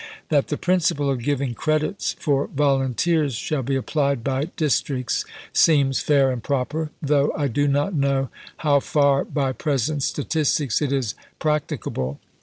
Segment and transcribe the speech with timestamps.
[0.29, 6.31] That the principle of giving credits for volunteers shall be applied by districts seems fair
[6.31, 8.29] and proper, though I do not know
[8.65, 12.19] how far by present statistics it is practi cable.